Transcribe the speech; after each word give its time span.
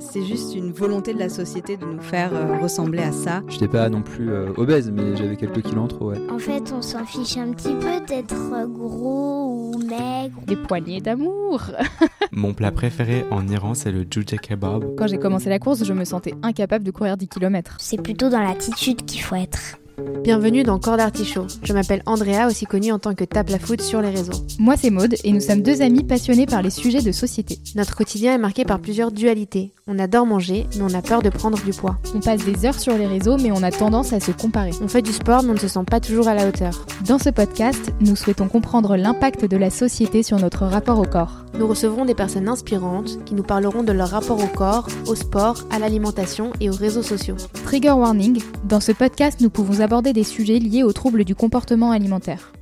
c'est 0.00 0.24
juste 0.24 0.54
une 0.54 0.72
volonté 0.72 1.12
de 1.14 1.18
la 1.18 1.28
société 1.28 1.76
de 1.76 1.84
nous 1.84 2.00
faire 2.00 2.34
euh, 2.34 2.58
ressembler 2.58 3.02
à 3.02 3.12
ça. 3.12 3.42
Je 3.48 3.54
n'étais 3.54 3.68
pas 3.68 3.88
non 3.88 4.02
plus 4.02 4.30
euh, 4.30 4.52
obèse, 4.56 4.90
mais 4.90 5.16
j'avais 5.16 5.36
quelques 5.36 5.62
kilos 5.62 5.84
en 5.84 5.88
trop, 5.88 6.10
ouais. 6.10 6.18
En 6.30 6.38
fait, 6.38 6.72
on 6.72 6.82
s'en 6.82 7.04
fiche 7.04 7.36
un 7.36 7.52
petit 7.52 7.74
peu 7.74 8.04
d'être 8.06 8.66
gros 8.68 9.72
ou 9.74 9.78
maigre. 9.78 10.40
Des 10.46 10.56
poignées 10.56 11.00
d'amour. 11.00 11.62
Mon 12.32 12.54
plat 12.54 12.72
préféré 12.72 13.24
en 13.30 13.46
Iran, 13.48 13.74
c'est 13.74 13.92
le 13.92 14.06
jujja 14.10 14.38
kebab. 14.38 14.96
Quand 14.96 15.06
j'ai 15.06 15.18
commencé 15.18 15.48
la 15.48 15.58
course, 15.58 15.84
je 15.84 15.92
me 15.92 16.04
sentais 16.04 16.34
incapable 16.42 16.84
de 16.84 16.90
courir 16.90 17.16
10 17.16 17.28
km. 17.28 17.76
C'est 17.78 18.00
plutôt 18.02 18.28
dans 18.28 18.40
l'attitude 18.40 19.04
qu'il 19.04 19.20
faut 19.20 19.36
être. 19.36 19.80
Bienvenue 20.22 20.62
dans 20.62 20.78
Corps 20.78 20.96
d'Artichaut. 20.96 21.46
Je 21.62 21.72
m'appelle 21.72 22.02
Andrea, 22.06 22.46
aussi 22.46 22.66
connue 22.66 22.92
en 22.92 22.98
tant 22.98 23.14
que 23.14 23.24
Tape 23.24 23.50
la 23.50 23.58
Foot 23.58 23.80
sur 23.80 24.00
les 24.00 24.10
réseaux. 24.10 24.44
Moi, 24.58 24.76
c'est 24.76 24.90
Maude 24.90 25.14
et 25.24 25.32
nous 25.32 25.40
sommes 25.40 25.62
deux 25.62 25.82
amis 25.82 26.04
passionnés 26.04 26.46
par 26.46 26.62
les 26.62 26.70
sujets 26.70 27.02
de 27.02 27.12
société. 27.12 27.58
Notre 27.74 27.96
quotidien 27.96 28.34
est 28.34 28.38
marqué 28.38 28.64
par 28.64 28.80
plusieurs 28.80 29.12
dualités. 29.12 29.72
On 29.92 29.98
adore 29.98 30.24
manger, 30.24 30.68
mais 30.76 30.82
on 30.82 30.94
a 30.94 31.02
peur 31.02 31.20
de 31.20 31.30
prendre 31.30 31.60
du 31.64 31.72
poids. 31.72 31.98
On 32.14 32.20
passe 32.20 32.44
des 32.44 32.64
heures 32.64 32.78
sur 32.78 32.96
les 32.96 33.08
réseaux, 33.08 33.38
mais 33.38 33.50
on 33.50 33.60
a 33.64 33.72
tendance 33.72 34.12
à 34.12 34.20
se 34.20 34.30
comparer. 34.30 34.70
On 34.80 34.86
fait 34.86 35.02
du 35.02 35.10
sport, 35.12 35.42
mais 35.42 35.50
on 35.50 35.54
ne 35.54 35.58
se 35.58 35.66
sent 35.66 35.82
pas 35.84 35.98
toujours 35.98 36.28
à 36.28 36.34
la 36.36 36.46
hauteur. 36.46 36.86
Dans 37.08 37.18
ce 37.18 37.28
podcast, 37.28 37.90
nous 38.00 38.14
souhaitons 38.14 38.46
comprendre 38.46 38.96
l'impact 38.96 39.46
de 39.46 39.56
la 39.56 39.68
société 39.68 40.22
sur 40.22 40.38
notre 40.38 40.64
rapport 40.64 41.00
au 41.00 41.06
corps. 41.06 41.44
Nous 41.58 41.66
recevrons 41.66 42.04
des 42.04 42.14
personnes 42.14 42.48
inspirantes 42.48 43.18
qui 43.24 43.34
nous 43.34 43.42
parleront 43.42 43.82
de 43.82 43.90
leur 43.90 44.10
rapport 44.10 44.38
au 44.40 44.46
corps, 44.46 44.86
au 45.08 45.16
sport, 45.16 45.64
à 45.72 45.80
l'alimentation 45.80 46.52
et 46.60 46.70
aux 46.70 46.76
réseaux 46.76 47.02
sociaux. 47.02 47.36
Trigger 47.64 47.90
warning, 47.90 48.40
dans 48.68 48.78
ce 48.78 48.92
podcast, 48.92 49.40
nous 49.40 49.50
pouvons 49.50 49.80
aborder 49.80 50.12
des 50.12 50.22
sujets 50.22 50.60
liés 50.60 50.84
aux 50.84 50.92
troubles 50.92 51.24
du 51.24 51.34
comportement 51.34 51.90
alimentaire. 51.90 52.52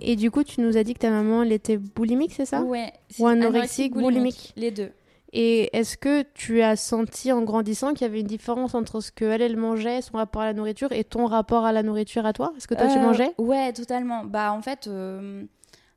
Et 0.00 0.16
du 0.16 0.32
coup, 0.32 0.42
tu 0.42 0.62
nous 0.62 0.76
as 0.76 0.82
dit 0.82 0.94
que 0.94 0.98
ta 0.98 1.10
maman, 1.10 1.44
elle 1.44 1.52
était 1.52 1.76
boulimique, 1.76 2.32
c'est 2.36 2.44
ça? 2.44 2.62
Ouais. 2.62 2.92
Ou 3.20 3.28
anorexique, 3.28 3.94
boulimique. 3.94 4.52
Les 4.56 4.72
deux. 4.72 4.90
Et 5.34 5.74
est-ce 5.76 5.96
que 5.96 6.22
tu 6.34 6.60
as 6.60 6.76
senti 6.76 7.32
en 7.32 7.40
grandissant 7.42 7.94
qu'il 7.94 8.02
y 8.02 8.10
avait 8.10 8.20
une 8.20 8.26
différence 8.26 8.74
entre 8.74 9.00
ce 9.00 9.10
qu'elle, 9.10 9.40
elle 9.40 9.56
mangeait, 9.56 10.02
son 10.02 10.18
rapport 10.18 10.42
à 10.42 10.46
la 10.46 10.52
nourriture, 10.52 10.92
et 10.92 11.04
ton 11.04 11.24
rapport 11.26 11.64
à 11.64 11.72
la 11.72 11.82
nourriture 11.82 12.26
à 12.26 12.32
toi? 12.34 12.52
Est-ce 12.56 12.68
que 12.68 12.74
toi, 12.74 12.86
tu 12.88 12.98
Euh, 12.98 13.02
mangeais? 13.02 13.32
Ouais, 13.38 13.72
totalement. 13.72 14.24
Bah, 14.24 14.52
en 14.52 14.60
fait, 14.60 14.86
euh, 14.88 15.44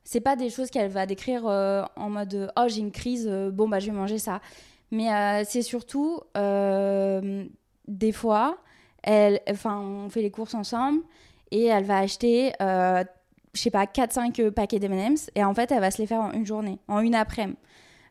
c'est 0.06 0.22
pas 0.22 0.38
des 0.38 0.50
choses 0.50 0.70
qu'elle 0.70 0.90
va 0.90 1.06
décrire 1.06 1.46
euh, 1.48 1.84
en 1.98 2.10
mode 2.10 2.34
euh, 2.34 2.48
oh 2.58 2.66
j'ai 2.68 2.80
une 2.80 2.92
crise, 2.94 3.28
bon 3.52 3.68
bah 3.68 3.80
je 3.80 3.88
vais 3.88 3.98
manger 3.98 4.20
ça. 4.20 4.40
Mais 4.92 5.44
c'est 5.46 5.64
surtout 5.64 6.20
des 6.36 8.12
fois, 8.14 8.58
elle, 9.04 9.42
enfin 9.50 9.80
on 9.80 10.10
fait 10.10 10.22
les 10.22 10.32
courses 10.32 10.54
ensemble 10.54 11.02
et 11.52 11.66
elle 11.66 11.84
va 11.84 11.98
acheter, 11.98 12.54
je 12.60 13.04
sais 13.54 13.72
pas, 13.72 13.86
4-5 13.86 14.52
paquets 14.52 14.80
d'M&M's 14.80 15.30
et 15.36 15.44
en 15.44 15.54
fait 15.54 15.72
elle 15.72 15.82
va 15.82 15.92
se 15.92 15.98
les 16.02 16.08
faire 16.08 16.22
en 16.22 16.32
une 16.32 16.46
journée, 16.46 16.80
en 16.88 17.00
une 17.00 17.16
après-midi. 17.16 17.58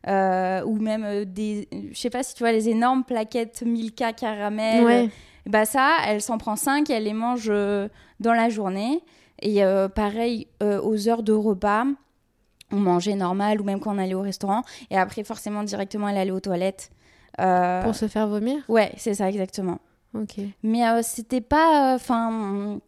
Euh, 0.07 0.63
ou 0.65 0.77
même 0.77 1.03
euh, 1.03 1.25
des, 1.25 1.67
je 1.91 1.97
sais 1.97 2.11
pas 2.11 2.21
si 2.21 2.35
tu 2.35 2.43
vois 2.43 2.51
les 2.51 2.69
énormes 2.69 3.03
plaquettes 3.03 3.63
Milka 3.65 4.13
caramel. 4.13 4.83
Ouais. 4.83 5.09
Bah 5.47 5.65
ça, 5.65 5.97
elle 6.07 6.21
s'en 6.21 6.37
prend 6.37 6.55
5 6.55 6.89
et 6.89 6.93
elle 6.93 7.03
les 7.03 7.13
mange 7.13 7.47
euh, 7.49 7.87
dans 8.19 8.33
la 8.33 8.49
journée. 8.49 9.01
Et 9.41 9.63
euh, 9.63 9.87
pareil, 9.87 10.47
euh, 10.63 10.81
aux 10.81 11.07
heures 11.07 11.23
de 11.23 11.33
repas, 11.33 11.85
on 12.71 12.77
mangeait 12.77 13.15
normal 13.15 13.61
ou 13.61 13.63
même 13.63 13.79
quand 13.79 13.95
on 13.95 13.99
allait 13.99 14.15
au 14.15 14.21
restaurant. 14.21 14.63
Et 14.89 14.97
après, 14.97 15.23
forcément, 15.23 15.63
directement, 15.63 16.07
elle 16.09 16.17
allait 16.17 16.31
aux 16.31 16.39
toilettes. 16.39 16.89
Pour 17.37 17.95
se 17.95 18.07
faire 18.07 18.27
vomir? 18.27 18.63
Ouais, 18.69 18.93
c'est 18.97 19.13
ça, 19.15 19.27
exactement. 19.29 19.79
Ok. 20.13 20.37
Mais 20.63 20.83
c'était 21.03 21.41
pas... 21.41 21.93
Enfin, 21.93 22.79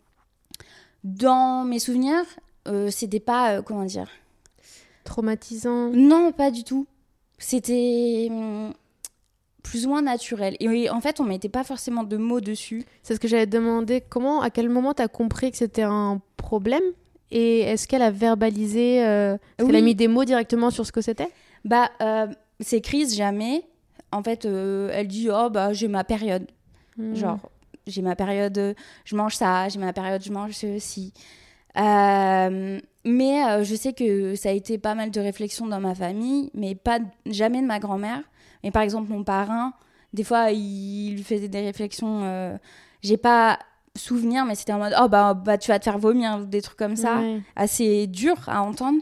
dans 1.03 1.65
mes 1.65 1.79
souvenirs, 1.79 2.23
c'était 2.89 3.19
pas... 3.19 3.61
comment 3.61 3.83
dire? 3.83 4.07
Traumatisant? 5.03 5.89
Non, 5.93 6.31
pas 6.31 6.49
du 6.49 6.63
tout. 6.63 6.87
C'était 7.37 8.27
hum, 8.29 8.73
plus 9.63 9.85
ou 9.85 9.89
moins 9.89 10.01
naturel. 10.01 10.55
Et 10.59 10.89
en 10.89 11.01
fait, 11.01 11.19
on 11.19 11.23
mettait 11.23 11.49
pas 11.49 11.63
forcément 11.63 12.03
de 12.03 12.17
mots 12.17 12.41
dessus. 12.41 12.85
C'est 13.03 13.15
ce 13.15 13.19
que 13.19 13.27
j'allais 13.27 13.45
te 13.45 13.51
demander. 13.51 14.01
Comment, 14.01 14.41
à 14.41 14.49
quel 14.49 14.69
moment 14.69 14.93
tu 14.93 15.01
as 15.01 15.07
compris 15.07 15.51
que 15.51 15.57
c'était 15.57 15.83
un 15.83 16.21
problème? 16.37 16.83
Et 17.31 17.59
est-ce 17.59 17.87
qu'elle 17.87 18.01
a 18.01 18.11
verbalisé 18.11 19.05
euh, 19.05 19.35
Est-ce 19.57 19.67
qu'elle 19.67 19.75
a 19.75 19.81
mis 19.81 19.95
des 19.95 20.07
mots 20.07 20.23
directement 20.23 20.69
sur 20.69 20.85
ce 20.85 20.91
que 20.91 21.01
c'était? 21.01 21.29
Bah, 21.65 21.91
euh, 22.01 22.27
ces 22.61 22.81
crises, 22.81 23.15
jamais. 23.15 23.63
En 24.11 24.23
fait, 24.23 24.45
euh, 24.45 24.89
elle 24.93 25.07
dit 25.07 25.27
Oh, 25.29 25.49
bah, 25.49 25.73
j'ai 25.73 25.89
ma 25.89 26.05
période. 26.05 26.47
Hmm. 26.95 27.13
Genre, 27.15 27.39
j'ai 27.85 28.01
ma 28.01 28.15
période, 28.15 28.75
je 29.03 29.15
mange 29.15 29.35
ça, 29.35 29.67
j'ai 29.67 29.79
ma 29.79 29.93
période, 29.93 30.23
je 30.23 30.31
mange 30.31 30.51
ceci. 30.51 31.13
Euh, 31.77 32.79
mais 33.05 33.45
euh, 33.45 33.63
je 33.63 33.75
sais 33.75 33.93
que 33.93 34.35
ça 34.35 34.49
a 34.49 34.51
été 34.51 34.77
pas 34.77 34.95
mal 34.95 35.11
de 35.11 35.19
réflexions 35.21 35.67
dans 35.67 35.79
ma 35.79 35.95
famille, 35.95 36.51
mais 36.53 36.75
pas 36.75 36.99
jamais 37.25 37.61
de 37.61 37.67
ma 37.67 37.79
grand-mère. 37.79 38.21
Mais 38.63 38.71
par 38.71 38.81
exemple, 38.81 39.09
mon 39.11 39.23
parrain, 39.23 39.73
des 40.13 40.23
fois, 40.23 40.51
il, 40.51 41.23
faisait 41.23 41.47
des 41.47 41.61
réflexions. 41.61 42.23
euh, 42.23 42.57
j'ai 43.01 43.17
pas 43.17 43.59
souvenir, 43.95 44.45
mais 44.45 44.55
c'était 44.55 44.73
en 44.73 44.79
mode 44.79 44.93
Oh, 45.01 45.07
bah, 45.07 45.33
bah, 45.33 45.57
tu 45.57 45.69
vas 45.69 45.79
te 45.79 45.85
faire 45.85 45.97
vomir, 45.97 46.39
des 46.39 46.61
trucs 46.61 46.77
comme 46.77 46.95
ça. 46.95 47.19
Ouais. 47.19 47.41
Assez 47.55 48.07
dur 48.07 48.35
à 48.47 48.61
entendre. 48.61 48.99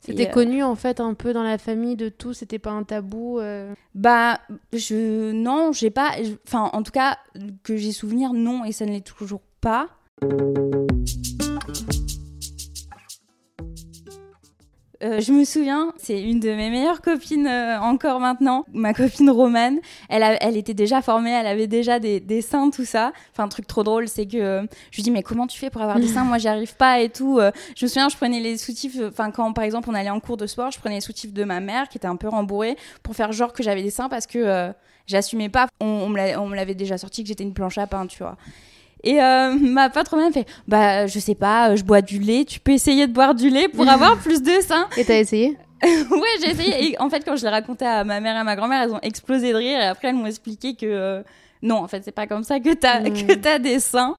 C'était 0.00 0.28
euh, 0.28 0.32
connu 0.32 0.62
en 0.62 0.76
fait 0.76 1.00
un 1.00 1.14
peu 1.14 1.32
dans 1.32 1.42
la 1.42 1.58
famille 1.58 1.96
de 1.96 2.08
tout, 2.08 2.32
c'était 2.32 2.60
pas 2.60 2.70
un 2.70 2.84
tabou. 2.84 3.40
euh. 3.40 3.74
Bah, 3.94 4.40
je. 4.72 5.32
Non, 5.32 5.72
j'ai 5.72 5.90
pas. 5.90 6.12
Enfin, 6.46 6.70
en 6.72 6.82
tout 6.82 6.92
cas, 6.92 7.18
que 7.64 7.76
j'ai 7.76 7.92
souvenir, 7.92 8.32
non, 8.32 8.64
et 8.64 8.72
ça 8.72 8.86
ne 8.86 8.92
l'est 8.92 9.06
toujours 9.06 9.42
pas. 9.60 9.88
Euh, 15.06 15.20
je 15.20 15.32
me 15.32 15.44
souviens, 15.44 15.92
c'est 15.96 16.20
une 16.20 16.40
de 16.40 16.48
mes 16.48 16.68
meilleures 16.70 17.00
copines 17.00 17.46
euh, 17.46 17.78
encore 17.80 18.18
maintenant, 18.18 18.64
ma 18.72 18.92
copine 18.92 19.30
Romane. 19.30 19.78
Elle, 20.08 20.36
elle 20.40 20.56
était 20.56 20.74
déjà 20.74 21.00
formée, 21.00 21.30
elle 21.30 21.46
avait 21.46 21.68
déjà 21.68 22.00
des, 22.00 22.42
seins, 22.42 22.70
tout 22.70 22.84
ça. 22.84 23.12
Enfin, 23.32 23.44
un 23.44 23.48
truc 23.48 23.66
trop 23.66 23.84
drôle, 23.84 24.08
c'est 24.08 24.26
que 24.26 24.36
euh, 24.36 24.62
je 24.90 24.96
lui 24.96 25.02
dis 25.02 25.10
mais 25.10 25.22
comment 25.22 25.46
tu 25.46 25.58
fais 25.58 25.70
pour 25.70 25.82
avoir 25.82 26.00
des 26.00 26.08
seins? 26.08 26.24
Moi, 26.24 26.38
j'y 26.38 26.48
arrive 26.48 26.76
pas 26.76 27.00
et 27.00 27.08
tout. 27.08 27.40
Je 27.76 27.84
me 27.84 27.88
souviens, 27.88 28.08
je 28.08 28.16
prenais 28.16 28.40
les 28.40 28.56
soutifs. 28.56 28.98
Enfin, 29.06 29.30
quand 29.30 29.52
par 29.52 29.64
exemple 29.64 29.88
on 29.90 29.94
allait 29.94 30.10
en 30.10 30.20
cours 30.20 30.36
de 30.36 30.46
sport, 30.46 30.70
je 30.70 30.78
prenais 30.78 30.96
les 30.96 31.00
soutifs 31.00 31.32
de 31.32 31.44
ma 31.44 31.60
mère 31.60 31.88
qui 31.88 31.98
était 31.98 32.08
un 32.08 32.16
peu 32.16 32.28
rembourrée 32.28 32.76
pour 33.02 33.14
faire 33.14 33.32
genre 33.32 33.52
que 33.52 33.62
j'avais 33.62 33.82
des 33.82 33.90
seins 33.90 34.08
parce 34.08 34.26
que 34.26 34.72
j'assumais 35.06 35.48
pas. 35.48 35.68
On, 35.80 35.86
on 35.86 36.08
me 36.48 36.56
l'avait 36.56 36.74
déjà 36.74 36.98
sorti 36.98 37.22
que 37.22 37.28
j'étais 37.28 37.44
une 37.44 37.54
planche 37.54 37.78
à 37.78 37.86
pain, 37.86 38.06
tu 38.06 38.18
vois. 38.18 38.36
Et 39.06 39.22
euh, 39.22 39.54
ma 39.60 39.88
patronne 39.88 40.26
me 40.26 40.32
fait 40.32 40.46
Bah, 40.66 41.06
je 41.06 41.18
sais 41.20 41.36
pas, 41.36 41.70
euh, 41.70 41.76
je 41.76 41.84
bois 41.84 42.02
du 42.02 42.18
lait, 42.18 42.44
tu 42.44 42.58
peux 42.60 42.72
essayer 42.72 43.06
de 43.06 43.12
boire 43.12 43.34
du 43.34 43.48
lait 43.48 43.68
pour 43.68 43.88
avoir 43.96 44.18
plus 44.18 44.42
de 44.42 44.60
seins. 44.60 44.88
Et 44.96 45.04
t'as 45.04 45.18
essayé? 45.18 45.56
Ouais, 45.84 46.28
j'ai 46.42 46.50
essayé. 46.50 46.90
Et 46.90 47.00
en 47.00 47.08
fait, 47.08 47.22
quand 47.24 47.36
je 47.36 47.42
l'ai 47.44 47.50
raconté 47.50 47.84
à 47.86 48.02
ma 48.02 48.18
mère 48.18 48.34
et 48.34 48.38
à 48.38 48.44
ma 48.44 48.56
grand-mère, 48.56 48.82
elles 48.82 48.92
ont 48.94 49.00
explosé 49.02 49.52
de 49.52 49.56
rire. 49.56 49.78
Et 49.78 49.84
après, 49.86 50.08
elles 50.08 50.14
m'ont 50.16 50.26
expliqué 50.26 50.74
que 50.74 50.86
euh, 50.86 51.22
non, 51.62 51.76
en 51.76 51.86
fait, 51.88 52.02
c'est 52.04 52.12
pas 52.12 52.26
comme 52.26 52.42
ça 52.44 52.58
que 52.60 52.72
t'as 52.74 53.02
que 53.10 53.34
t'as 53.34 53.58
des 53.58 53.78
seins. 53.78 54.14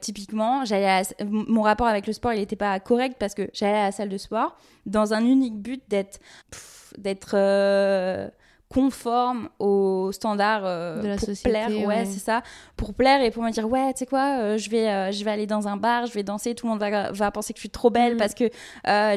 Typiquement, 0.00 0.64
j'allais 0.64 1.02
la- 1.02 1.24
mon 1.26 1.62
rapport 1.62 1.86
avec 1.86 2.06
le 2.06 2.12
sport, 2.12 2.32
il 2.32 2.40
n'était 2.40 2.56
pas 2.56 2.80
correct 2.80 3.16
parce 3.20 3.34
que 3.34 3.48
j'allais 3.52 3.76
à 3.78 3.84
la 3.84 3.92
salle 3.92 4.08
de 4.08 4.16
sport 4.16 4.56
dans 4.84 5.12
un 5.14 5.24
unique 5.24 5.54
but 5.60 5.82
d'être 5.88 7.30
euh, 7.34 8.28
conforme 8.72 9.48
aux 9.58 10.10
standards 10.12 10.62
euh, 10.64 11.02
De 11.02 11.08
la 11.08 11.16
pour 11.16 11.26
société, 11.26 11.50
plaire. 11.50 11.68
Ouais, 11.70 11.86
ouais. 11.86 12.04
c'est 12.04 12.20
ça. 12.20 12.42
Pour 12.76 12.94
plaire 12.94 13.22
et 13.22 13.30
pour 13.30 13.42
me 13.42 13.50
dire 13.50 13.68
ouais, 13.68 13.92
tu 13.92 14.00
sais 14.00 14.06
quoi, 14.06 14.38
euh, 14.40 14.58
je 14.58 14.70
vais 14.70 14.88
euh, 14.88 15.10
je 15.12 15.24
vais 15.24 15.30
aller 15.30 15.46
dans 15.46 15.68
un 15.68 15.76
bar, 15.76 16.06
je 16.06 16.12
vais 16.12 16.22
danser, 16.22 16.54
tout 16.54 16.66
le 16.66 16.72
monde 16.72 16.80
va, 16.80 17.12
va 17.12 17.30
penser 17.30 17.52
que 17.52 17.58
je 17.58 17.62
suis 17.62 17.70
trop 17.70 17.90
belle 17.90 18.14
Mm. 18.14 18.18
parce 18.18 18.34
que 18.34 18.44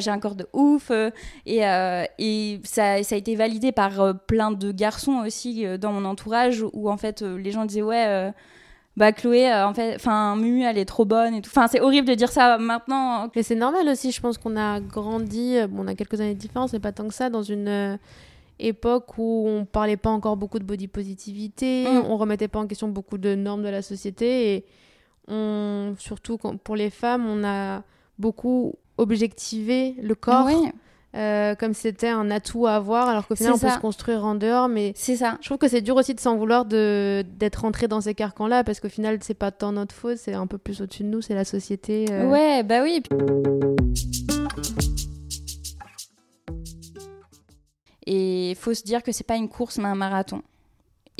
j'ai 0.00 0.10
un 0.10 0.18
corps 0.18 0.34
de 0.34 0.46
ouf 0.52 0.90
et, 1.46 1.60
et 2.18 2.60
ça, 2.64 3.02
ça 3.02 3.14
a 3.14 3.18
été 3.18 3.34
validé 3.34 3.72
par 3.72 4.14
plein 4.26 4.50
de 4.50 4.72
garçons 4.72 5.22
aussi 5.26 5.64
dans 5.78 5.92
mon 5.92 6.04
entourage 6.04 6.64
où 6.72 6.90
en 6.90 6.96
fait 6.96 7.22
les 7.22 7.50
gens 7.50 7.64
disaient 7.64 7.82
ouais 7.82 8.32
bah 8.96 9.12
Chloé 9.12 9.50
euh, 9.52 9.66
en 9.66 9.74
fait 9.74 9.94
enfin 9.96 10.36
Mumu 10.36 10.62
elle 10.64 10.78
est 10.78 10.86
trop 10.86 11.04
bonne 11.04 11.34
et 11.34 11.42
tout 11.42 11.50
enfin 11.54 11.66
c'est 11.68 11.80
horrible 11.80 12.08
de 12.08 12.14
dire 12.14 12.30
ça 12.32 12.56
maintenant 12.58 13.30
Mais 13.34 13.42
c'est 13.42 13.54
normal 13.54 13.88
aussi, 13.88 14.10
je 14.10 14.20
pense 14.20 14.38
qu'on 14.38 14.56
a 14.56 14.80
grandi, 14.80 15.58
bon, 15.68 15.84
on 15.84 15.86
a 15.86 15.94
quelques 15.94 16.20
années 16.20 16.34
de 16.34 16.38
différence, 16.40 16.72
mais 16.72 16.80
pas 16.80 16.92
tant 16.92 17.06
que 17.06 17.14
ça, 17.14 17.28
dans 17.28 17.42
une 17.42 17.98
époque 18.58 19.18
où 19.18 19.44
on 19.48 19.64
parlait 19.64 19.96
pas 19.96 20.10
encore 20.10 20.36
beaucoup 20.36 20.58
de 20.58 20.64
body 20.64 20.88
positivité, 20.88 21.84
Mm. 21.84 22.04
on 22.08 22.16
remettait 22.16 22.48
pas 22.48 22.58
en 22.58 22.66
question 22.66 22.88
beaucoup 22.88 23.18
de 23.18 23.34
normes 23.34 23.62
de 23.62 23.68
la 23.68 23.82
société, 23.82 24.54
et 24.54 24.64
on, 25.28 25.94
surtout 25.98 26.38
quand- 26.38 26.56
pour 26.56 26.76
les 26.76 26.90
femmes, 26.90 27.26
on 27.26 27.44
a 27.44 27.82
beaucoup 28.18 28.74
objectivé 28.98 29.94
le 30.02 30.14
corps 30.14 30.46
Oui, 30.46 30.54
euh, 31.14 31.54
comme 31.54 31.74
c'était 31.74 32.08
un 32.08 32.30
atout 32.30 32.66
à 32.66 32.76
avoir, 32.76 33.08
alors 33.08 33.26
qu'au 33.26 33.34
final, 33.36 33.52
on 33.54 33.58
peut 33.58 33.68
se 33.70 33.78
construire 33.78 34.24
en 34.24 34.34
dehors, 34.34 34.68
mais 34.68 34.92
c'est 34.96 35.16
ça 35.16 35.36
je 35.40 35.46
trouve 35.48 35.58
que 35.58 35.68
c'est 35.68 35.80
dur 35.80 35.96
aussi 35.96 36.14
de 36.14 36.20
s'en 36.20 36.36
vouloir 36.36 36.64
de 36.64 37.24
d'être 37.38 37.56
rentré 37.62 37.88
dans 37.88 38.00
ces 38.00 38.14
carcans-là, 38.14 38.64
parce 38.64 38.80
qu'au 38.80 38.88
final, 38.88 39.18
c'est 39.22 39.34
pas 39.34 39.50
tant 39.50 39.72
notre 39.72 39.94
faute, 39.94 40.16
c'est 40.18 40.34
un 40.34 40.46
peu 40.46 40.58
plus 40.58 40.80
au-dessus 40.80 41.02
de 41.04 41.08
nous, 41.08 41.20
c'est 41.22 41.34
la 41.34 41.44
société. 41.44 42.06
euh, 42.10 42.30
ouais 42.30 42.62
bah 42.62 42.82
oui 42.82 43.02
faut 48.56 48.74
se 48.74 48.82
dire 48.82 49.02
que 49.02 49.12
c'est 49.12 49.24
pas 49.26 49.36
une 49.36 49.48
course 49.48 49.78
mais 49.78 49.86
un 49.88 49.94
marathon 49.94 50.42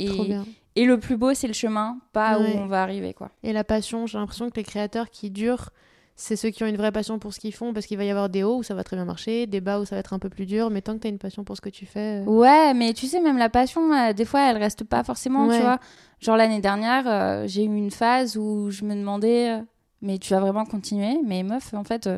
Trop 0.06 0.24
et, 0.24 0.26
bien. 0.26 0.44
et 0.76 0.84
le 0.84 0.98
plus 1.00 1.16
beau 1.16 1.32
c'est 1.34 1.46
le 1.46 1.52
chemin 1.54 1.98
pas 2.12 2.38
Ouais. 2.38 2.54
où 2.54 2.58
on 2.58 2.66
va 2.66 2.82
arriver 2.82 3.14
quoi 3.14 3.30
Et 3.42 3.52
la 3.52 3.64
passion, 3.64 4.06
j'ai 4.06 4.18
l'impression 4.18 4.50
que 4.50 4.56
les 4.56 4.64
créateurs 4.64 5.10
qui 5.10 5.30
durent, 5.30 5.70
c'est 6.18 6.36
ceux 6.36 6.48
qui 6.50 6.64
ont 6.64 6.66
une 6.66 6.76
vraie 6.78 6.92
passion 6.92 7.18
pour 7.18 7.34
ce 7.34 7.40
qu'ils 7.40 7.52
font, 7.54 7.72
parce 7.74 7.84
qu'il 7.86 7.98
va 7.98 8.04
y 8.04 8.10
avoir 8.10 8.28
des 8.30 8.42
hauts 8.42 8.56
où 8.58 8.62
ça 8.62 8.74
va 8.74 8.84
très 8.84 8.96
bien 8.96 9.04
marcher, 9.04 9.46
des 9.46 9.60
bas 9.60 9.78
où 9.80 9.84
ça 9.84 9.96
va 9.96 10.00
être 10.00 10.14
un 10.14 10.18
peu 10.18 10.30
plus 10.30 10.46
dur, 10.46 10.70
mais 10.70 10.80
tant 10.80 10.94
que 10.94 11.00
tu 11.00 11.06
as 11.06 11.10
une 11.10 11.18
passion 11.18 11.44
pour 11.44 11.56
ce 11.56 11.60
que 11.60 11.68
tu 11.68 11.84
fais. 11.84 12.22
euh, 12.22 12.24
Ouais, 12.24 12.72
mais 12.72 12.94
tu 12.94 13.06
sais, 13.06 13.20
même 13.20 13.36
la 13.36 13.50
passion, 13.50 13.92
euh, 13.92 14.12
des 14.14 14.24
fois, 14.24 14.50
elle 14.50 14.56
reste 14.56 14.84
pas 14.84 15.04
forcément, 15.04 15.46
Ouais. 15.46 15.56
tu 15.56 15.62
vois. 15.62 15.78
Genre 16.20 16.36
l'année 16.38 16.60
dernière, 16.62 17.04
euh, 17.06 17.44
j'ai 17.46 17.64
eu 17.64 17.66
une 17.66 17.90
phase 17.90 18.38
où 18.38 18.70
je 18.70 18.84
me 18.86 18.94
demandais, 18.94 19.60
mais 20.00 20.16
tu 20.16 20.32
vas 20.32 20.40
vraiment 20.40 20.64
continuer? 20.64 21.18
Mais 21.22 21.42
meuf, 21.42 21.74
en 21.74 21.84
fait, 21.84 22.08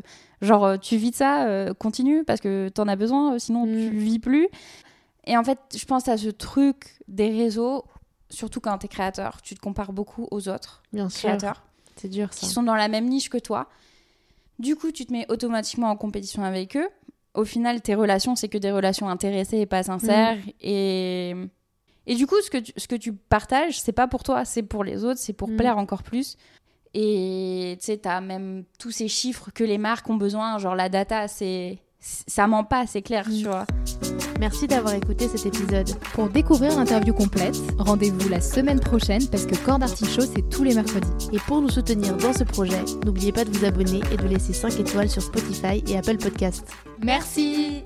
genre, 0.40 0.78
tu 0.78 0.96
vis 0.96 1.10
de 1.10 1.16
ça, 1.16 1.66
continue, 1.80 2.22
parce 2.22 2.40
que 2.40 2.68
t'en 2.68 2.86
as 2.86 2.94
besoin, 2.96 3.36
sinon 3.40 3.66
Mm. 3.66 3.90
tu 3.90 3.96
vis 3.96 4.18
plus. 4.20 4.46
Et 5.28 5.36
en 5.36 5.44
fait, 5.44 5.58
je 5.76 5.84
pense 5.84 6.08
à 6.08 6.16
ce 6.16 6.28
truc 6.28 7.00
des 7.06 7.28
réseaux, 7.30 7.84
surtout 8.30 8.60
quand 8.60 8.76
t'es 8.78 8.88
créateur, 8.88 9.40
tu 9.42 9.54
te 9.54 9.60
compares 9.60 9.92
beaucoup 9.92 10.26
aux 10.30 10.48
autres 10.48 10.82
Bien 10.92 11.08
créateurs 11.08 11.62
C'est 11.96 12.08
dur 12.08 12.30
qui 12.30 12.46
ça. 12.46 12.52
sont 12.52 12.62
dans 12.62 12.74
la 12.74 12.88
même 12.88 13.06
niche 13.08 13.28
que 13.28 13.38
toi. 13.38 13.68
Du 14.58 14.74
coup, 14.74 14.90
tu 14.90 15.06
te 15.06 15.12
mets 15.12 15.26
automatiquement 15.30 15.90
en 15.90 15.96
compétition 15.96 16.42
avec 16.44 16.76
eux. 16.76 16.88
Au 17.34 17.44
final, 17.44 17.80
tes 17.82 17.94
relations, 17.94 18.34
c'est 18.34 18.48
que 18.48 18.58
des 18.58 18.72
relations 18.72 19.08
intéressées 19.08 19.58
et 19.58 19.66
pas 19.66 19.82
sincères. 19.84 20.36
Mm. 20.38 20.50
Et... 20.62 21.34
et 22.06 22.14
du 22.16 22.26
coup, 22.26 22.40
ce 22.42 22.50
que 22.50 22.58
tu, 22.58 22.72
ce 22.76 22.88
que 22.88 22.96
tu 22.96 23.12
partages, 23.12 23.78
c'est 23.80 23.92
pas 23.92 24.08
pour 24.08 24.22
toi, 24.24 24.44
c'est 24.44 24.62
pour 24.64 24.82
les 24.82 25.04
autres, 25.04 25.20
c'est 25.20 25.34
pour 25.34 25.48
Mm. 25.50 25.56
plaire 25.56 25.78
encore 25.78 26.02
plus. 26.02 26.36
Et 26.94 27.76
tu 27.80 27.84
sais, 27.86 27.98
t'as 27.98 28.20
même 28.22 28.64
tous 28.78 28.90
ces 28.90 29.08
chiffres 29.08 29.50
que 29.54 29.62
les 29.62 29.76
marques 29.78 30.08
ont 30.08 30.16
besoin, 30.16 30.58
genre 30.58 30.74
la 30.74 30.88
data, 30.88 31.28
c'est 31.28 31.78
ça 32.00 32.46
ment 32.46 32.64
pas, 32.64 32.86
c'est 32.86 33.02
clair, 33.02 33.26
Mm. 33.28 33.32
tu 33.38 33.44
vois. 33.44 33.66
Merci 34.40 34.68
d'avoir 34.68 34.94
écouté 34.94 35.26
cet 35.28 35.46
épisode. 35.46 35.90
Pour 36.14 36.28
découvrir 36.28 36.76
l'interview 36.76 37.12
complète, 37.12 37.56
rendez-vous 37.78 38.28
la 38.28 38.40
semaine 38.40 38.78
prochaine 38.78 39.26
parce 39.28 39.46
que 39.46 39.56
Corps 39.56 39.80
d'Artichaut, 39.80 40.22
c'est 40.32 40.48
tous 40.48 40.62
les 40.62 40.74
mercredis. 40.74 41.08
Et 41.32 41.38
pour 41.40 41.60
nous 41.60 41.68
soutenir 41.68 42.16
dans 42.16 42.32
ce 42.32 42.44
projet, 42.44 42.84
n'oubliez 43.04 43.32
pas 43.32 43.44
de 43.44 43.50
vous 43.50 43.64
abonner 43.64 44.00
et 44.12 44.16
de 44.16 44.28
laisser 44.28 44.52
5 44.52 44.78
étoiles 44.78 45.08
sur 45.10 45.22
Spotify 45.22 45.82
et 45.88 45.96
Apple 45.98 46.18
Podcasts. 46.18 46.68
Merci 47.02 47.77